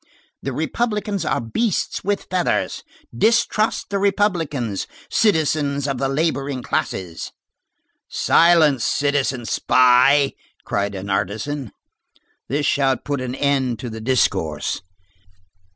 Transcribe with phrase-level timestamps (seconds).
[0.41, 2.81] The republicans are beasts with feathers.
[3.15, 7.31] Distrust the republicans, citizens of the laboring classes."
[8.09, 10.33] "Silence, citizen spy!"
[10.65, 11.71] cried an artisan.
[12.49, 14.81] This shout put an end to the discourse.